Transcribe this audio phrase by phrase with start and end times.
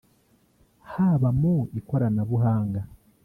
[0.91, 2.81] haba mu ikoranabuhanga